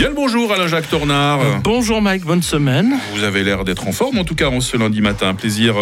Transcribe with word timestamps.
Bien 0.00 0.08
le 0.08 0.14
bonjour 0.14 0.50
Alain-Jacques 0.50 0.88
Tornard. 0.88 1.40
Bonjour 1.62 2.00
Mike, 2.00 2.24
bonne 2.24 2.40
semaine. 2.40 2.94
Vous 3.14 3.22
avez 3.22 3.44
l'air 3.44 3.64
d'être 3.64 3.86
en 3.86 3.92
forme 3.92 4.16
en 4.16 4.24
tout 4.24 4.34
cas 4.34 4.48
en 4.48 4.62
ce 4.62 4.78
lundi 4.78 5.02
matin. 5.02 5.34
Plaisir 5.34 5.74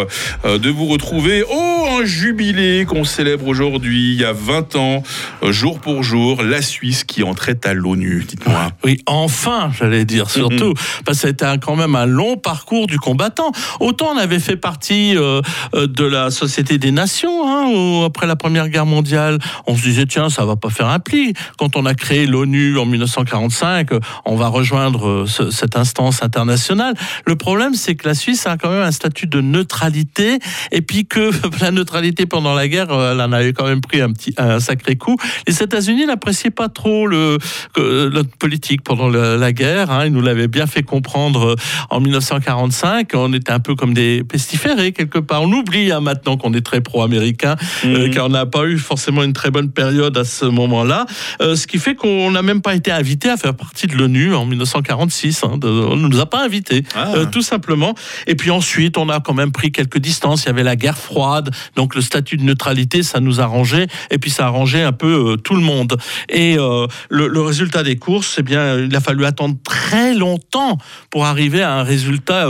euh, 0.43 0.57
de 0.57 0.69
vous 0.69 0.87
retrouver. 0.87 1.45
Oh, 1.49 1.79
un 2.01 2.03
jubilé 2.03 2.85
qu'on 2.85 3.05
célèbre 3.05 3.47
aujourd'hui, 3.47 4.13
il 4.13 4.19
y 4.19 4.25
a 4.25 4.33
20 4.33 4.75
ans, 4.75 5.03
euh, 5.43 5.53
jour 5.53 5.79
pour 5.79 6.03
jour, 6.03 6.43
la 6.43 6.61
Suisse 6.61 7.05
qui 7.05 7.23
entrait 7.23 7.59
à 7.63 7.73
l'ONU. 7.73 8.25
Dites-moi. 8.27 8.71
Oui, 8.83 9.01
enfin, 9.05 9.71
j'allais 9.77 10.03
dire 10.03 10.29
surtout, 10.29 10.73
parce 11.05 11.21
que 11.21 11.27
c'était 11.27 11.57
quand 11.61 11.77
même 11.77 11.95
un 11.95 12.05
long 12.05 12.35
parcours 12.35 12.87
du 12.87 12.99
combattant. 12.99 13.53
Autant 13.79 14.09
on 14.15 14.17
avait 14.17 14.39
fait 14.39 14.57
partie 14.57 15.15
euh, 15.15 15.41
de 15.73 16.03
la 16.03 16.29
Société 16.29 16.77
des 16.77 16.91
Nations, 16.91 17.47
hein, 17.47 17.71
où, 17.73 18.03
après 18.03 18.27
la 18.27 18.35
Première 18.35 18.67
Guerre 18.67 18.85
mondiale, 18.85 19.39
on 19.65 19.77
se 19.77 19.81
disait 19.81 20.05
tiens, 20.05 20.29
ça 20.29 20.43
va 20.43 20.57
pas 20.57 20.69
faire 20.69 20.89
un 20.89 20.99
pli. 20.99 21.33
Quand 21.57 21.77
on 21.77 21.85
a 21.85 21.93
créé 21.95 22.25
l'ONU 22.25 22.77
en 22.77 22.85
1945, 22.85 23.93
euh, 23.93 23.99
on 24.25 24.35
va 24.35 24.47
rejoindre 24.47 25.07
euh, 25.07 25.25
ce- 25.27 25.49
cette 25.51 25.75
instance 25.77 26.23
internationale. 26.23 26.93
Le 27.25 27.35
problème, 27.35 27.73
c'est 27.73 27.95
que 27.95 28.07
la 28.07 28.13
Suisse 28.15 28.45
a 28.47 28.57
quand 28.57 28.69
même 28.71 28.81
un 28.83 28.91
statut 28.91 29.27
de 29.27 29.41
neutralité, 29.41 30.39
et 30.71 30.81
puis 30.81 31.05
que 31.05 31.31
la 31.61 31.71
neutralité 31.71 32.25
pendant 32.25 32.53
la 32.53 32.67
guerre, 32.67 32.91
euh, 32.91 33.13
elle 33.13 33.21
en 33.21 33.31
avait 33.31 33.53
quand 33.53 33.65
même 33.67 33.81
pris 33.81 34.01
un 34.01 34.11
petit, 34.11 34.33
un 34.37 34.59
sacré 34.59 34.95
coup. 34.95 35.15
Les 35.47 35.61
États-Unis 35.63 36.05
n'appréciaient 36.05 36.49
pas 36.51 36.69
trop 36.69 37.07
le, 37.07 37.37
notre 37.77 38.35
politique 38.37 38.81
pendant 38.83 39.09
la, 39.09 39.37
la 39.37 39.51
guerre. 39.53 39.91
hein. 39.91 40.05
Ils 40.05 40.11
nous 40.13 40.21
l'avaient 40.21 40.47
bien 40.47 40.67
fait 40.67 40.83
comprendre 40.83 41.49
euh, 41.51 41.55
en 41.89 41.99
1945. 41.99 43.09
On 43.13 43.33
était 43.33 43.51
un 43.51 43.59
peu 43.59 43.75
comme 43.75 43.93
des 43.93 44.23
pestiférés 44.23 44.91
quelque 44.91 45.19
part. 45.19 45.41
On 45.43 45.51
oublie 45.51 45.91
hein, 45.91 45.99
maintenant 46.01 46.37
qu'on 46.37 46.53
est 46.53 46.65
très 46.65 46.81
pro-américain, 46.81 47.55
euh, 47.85 48.07
Mhm. 48.07 48.13
car 48.13 48.25
on 48.25 48.29
n'a 48.29 48.45
pas 48.45 48.65
eu 48.65 48.77
forcément 48.77 49.23
une 49.23 49.33
très 49.33 49.51
bonne 49.51 49.71
période 49.71 50.17
à 50.17 50.23
ce 50.23 50.45
moment-là. 50.45 51.05
Euh, 51.41 51.55
ce 51.55 51.67
qui 51.67 51.77
fait 51.79 51.95
qu'on 51.95 52.31
n'a 52.31 52.41
même 52.41 52.61
pas 52.61 52.75
été 52.75 52.91
invité 52.91 53.29
à 53.29 53.37
faire 53.37 53.53
partie 53.55 53.87
de 53.89 53.95
l'ONU 53.97 54.33
en 54.35 54.45
1946. 54.45 55.43
hein. 55.43 55.57
De- 55.57 55.67
on 55.67 55.95
ne 55.95 56.07
nous 56.07 56.19
a 56.19 56.25
pas 56.25 56.43
invités, 56.43 56.83
Ah. 56.95 57.13
euh, 57.15 57.25
tout 57.25 57.41
simplement. 57.41 57.93
Et 58.27 58.35
puis 58.35 58.51
ensuite, 58.51 58.97
on 58.97 59.09
a 59.09 59.19
quand 59.19 59.33
même 59.33 59.51
pris 59.51 59.71
quelques 59.71 59.99
distances. 59.99 60.43
Il 60.43 60.47
y 60.47 60.49
avait 60.49 60.63
la 60.63 60.75
guerre 60.75 60.97
froide, 60.97 61.51
donc 61.75 61.95
le 61.95 62.01
statut 62.01 62.37
de 62.37 62.43
neutralité, 62.43 63.03
ça 63.03 63.19
nous 63.19 63.41
arrangeait. 63.41 63.87
Et 64.11 64.17
puis 64.17 64.31
ça 64.31 64.45
arrangeait 64.45 64.83
un 64.83 64.91
peu 64.93 65.31
euh, 65.33 65.35
tout 65.37 65.55
le 65.55 65.61
monde. 65.61 65.97
Et 66.29 66.57
euh, 66.57 66.87
le, 67.09 67.27
le 67.27 67.41
résultat 67.41 67.83
des 67.83 67.97
courses, 67.97 68.35
eh 68.39 68.43
bien, 68.43 68.77
il 68.79 68.95
a 68.95 69.01
fallu 69.01 69.25
attendre 69.25 69.55
très 69.63 70.13
longtemps 70.13 70.77
pour 71.09 71.25
arriver 71.25 71.61
à 71.61 71.73
un 71.73 71.83
résultat 71.83 72.47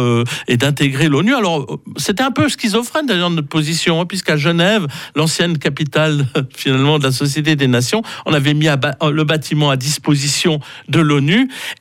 et 0.48 0.58
d'intégrer 0.58 1.08
l'ONU. 1.09 1.34
Alors, 1.36 1.80
c'était 1.98 2.24
un 2.24 2.31
peu 2.31 2.50
schizophrène 2.50 3.06
d'ailleurs 3.06 3.30
notre 3.30 3.48
position, 3.48 4.02
hein, 4.02 4.06
puisqu'à 4.06 4.38
Genève, 4.38 4.88
l'ancienne 5.16 5.58
capitale 5.58 6.26
finalement 6.56 7.00
de 7.00 7.03
la 7.03 7.12
Société 7.12 7.56
des 7.56 7.68
Nations, 7.68 8.02
on 8.26 8.34
avait 8.34 8.53
mis 8.53 8.68
à 8.68 8.76
ba- 8.76 8.96
le 9.12 9.24
bâtiment 9.24 9.70
à 9.70 9.78
disposition 9.78 10.59
de 10.90 11.00
l'ONU. 11.00 11.28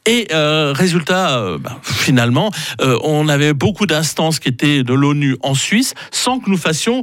Et 0.06 0.28
euh, 0.32 0.72
résultat, 0.74 1.38
euh, 1.38 1.58
ben, 1.58 1.76
finalement, 1.82 2.50
euh, 2.80 2.98
on 3.02 3.28
avait 3.28 3.52
beaucoup 3.54 3.86
d'instances 3.86 4.38
qui 4.38 4.48
étaient 4.48 4.82
de 4.82 4.94
l'ONU 4.94 5.36
en 5.42 5.54
Suisse, 5.54 5.94
sans 6.10 6.38
que 6.40 6.50
nous 6.50 6.56
fassions 6.56 7.02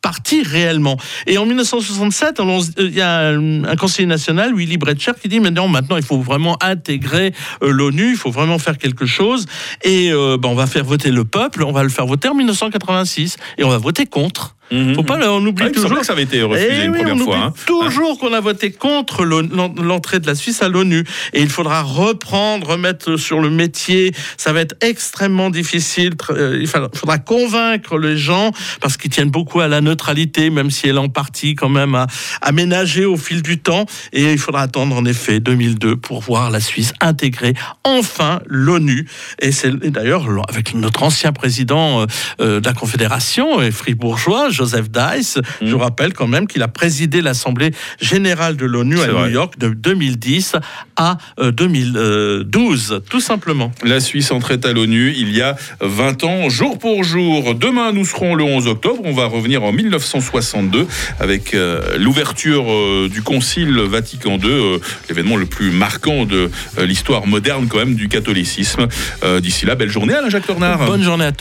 partie 0.00 0.42
réellement. 0.42 0.96
Et 1.26 1.38
en 1.38 1.44
1967, 1.44 2.38
on 2.40 2.60
se- 2.60 2.70
il 2.78 2.94
y 2.94 3.00
a 3.00 3.30
un, 3.30 3.74
conseiller 3.76 4.06
national, 4.06 4.54
Willy 4.54 4.78
Bretcher, 4.78 5.12
qui 5.20 5.28
dit 5.28 5.40
maintenant, 5.40 5.66
maintenant, 5.66 5.96
il 5.96 6.04
faut 6.04 6.20
vraiment 6.20 6.56
intégrer 6.62 7.32
l'ONU, 7.60 8.10
il 8.12 8.16
faut 8.16 8.30
vraiment 8.30 8.58
faire 8.60 8.78
quelque 8.78 9.06
chose. 9.06 9.46
Et 9.82 10.10
ben, 10.10 10.48
on 10.48 10.54
va 10.54 10.68
faire 10.68 10.84
voter 10.84 11.10
le 11.10 11.24
peuple, 11.24 11.64
on 11.64 11.72
va 11.72 11.82
le 11.82 11.88
faire 11.88 12.06
voter 12.06 12.28
en 12.28 12.34
1986, 12.34 13.36
et 13.58 13.64
on 13.64 13.68
va 13.68 13.78
voter 13.78 14.06
contre. 14.06 14.54
Mhm. 14.70 14.94
Faut 14.94 15.02
pas, 15.02 15.18
on 15.30 15.44
oublie 15.46 15.64
Ah, 15.68 15.70
toujours. 15.70 15.98
que 15.98 16.04
ça 16.06 16.12
avait 16.12 16.24
été 16.24 16.42
refusé 16.42 16.68
Eh 16.70 16.84
une 16.84 16.90
oui, 16.92 16.98
première 16.98 17.14
on 17.16 17.18
fois. 17.18 17.36
oublie 17.36 17.46
hein. 17.46 17.52
Toujours 17.66 18.18
qu'on 18.18 18.32
a 18.32 18.40
voté 18.40 18.70
contre 18.70 19.24
l'entrée 19.24 20.20
de 20.20 20.26
la 20.26 20.34
Suisse 20.34 20.62
à 20.62 20.68
l'ONU. 20.68 21.04
Et 21.32 21.40
il 21.40 21.48
faudra 21.48 21.82
reprendre, 21.82 22.66
remettre 22.68 23.16
sur 23.16 23.40
le 23.40 23.50
métier. 23.50 24.12
Ça 24.36 24.52
va 24.52 24.60
être 24.60 24.74
extrêmement 24.82 25.50
difficile. 25.50 26.12
Euh, 26.30 26.58
Il 26.60 26.66
faudra 26.66 27.18
convaincre 27.18 27.98
les 27.98 28.16
gens 28.16 28.52
parce 28.80 28.96
qu'ils 28.96 29.10
tiennent 29.10 29.30
beaucoup 29.30 29.60
à 29.60 29.68
la 29.68 29.80
neutralité, 29.80 30.50
même 30.50 30.70
si 30.70 30.88
elle 30.88 30.96
est 30.96 30.98
en 30.98 31.08
partie 31.08 31.54
quand 31.54 31.68
même 31.68 31.94
à- 31.94 32.06
aménagée 32.42 33.04
au 33.04 33.16
fil 33.16 33.42
du 33.42 33.58
temps. 33.58 33.86
Et 34.12 34.32
il 34.32 34.38
faudra 34.38 34.62
attendre 34.62 34.96
en 34.96 35.04
effet 35.04 35.40
2002 35.40 35.96
pour 35.96 36.20
voir 36.20 36.50
la 36.50 36.60
Suisse 36.60 36.92
intégrer 37.00 37.54
enfin 37.84 38.40
l'ONU. 38.46 39.06
Et 39.40 39.52
c'est 39.52 39.74
d'ailleurs 39.90 40.26
avec 40.48 40.74
notre 40.74 41.02
ancien 41.02 41.32
président 41.32 42.02
euh, 42.02 42.06
euh, 42.40 42.60
de 42.60 42.66
la 42.66 42.74
Confédération 42.74 43.60
et 43.62 43.70
fribourgeois, 43.70 44.50
Joseph 44.58 44.90
Dice. 44.90 45.38
Je 45.62 45.72
vous 45.72 45.78
rappelle 45.78 46.12
quand 46.12 46.26
même 46.26 46.46
qu'il 46.48 46.62
a 46.62 46.68
présidé 46.68 47.22
l'Assemblée 47.22 47.70
générale 48.00 48.56
de 48.56 48.66
l'ONU 48.66 49.00
à 49.00 49.06
New. 49.06 49.26
York 49.28 49.58
de 49.58 49.68
2010 49.68 50.56
à 50.96 51.16
euh, 51.38 51.52
2012, 51.52 53.02
tout 53.08 53.20
simplement. 53.20 53.70
La 53.84 54.00
Suisse 54.00 54.30
entrait 54.32 54.64
à 54.66 54.72
l'ONU 54.72 55.14
il 55.16 55.34
y 55.34 55.42
a 55.42 55.56
20 55.80 56.24
ans, 56.24 56.48
jour 56.48 56.78
pour 56.78 57.04
jour. 57.04 57.54
Demain, 57.54 57.92
nous 57.92 58.04
serons 58.04 58.34
le 58.34 58.44
11 58.44 58.66
octobre. 58.66 59.00
On 59.04 59.12
va 59.12 59.26
revenir 59.26 59.62
en 59.62 59.72
1962 59.72 60.86
avec 61.20 61.54
euh, 61.54 61.96
l'ouverture 61.98 62.64
euh, 62.70 63.08
du 63.08 63.22
Concile 63.22 63.78
Vatican 63.80 64.38
II, 64.38 64.48
euh, 64.48 64.78
l'événement 65.08 65.36
le 65.36 65.46
plus 65.46 65.70
marquant 65.70 66.24
de 66.24 66.50
euh, 66.78 66.86
l'histoire 66.86 67.26
moderne 67.26 67.66
quand 67.68 67.78
même 67.78 67.94
du 67.94 68.08
catholicisme. 68.08 68.88
Euh, 69.22 69.40
D'ici 69.40 69.66
là, 69.66 69.74
belle 69.76 69.90
journée 69.90 70.14
Alain 70.14 70.30
Jacques 70.30 70.46
Tornard. 70.46 70.84
Bonne 70.86 71.02
journée 71.02 71.24
à 71.24 71.32
tous. 71.32 71.36